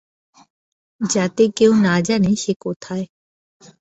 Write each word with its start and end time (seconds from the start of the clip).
যাতে 1.01 1.43
কেউ 1.57 1.71
না 1.83 1.95
জানে 2.01 2.31
সে 2.35 2.53
কোথায়। 2.59 3.05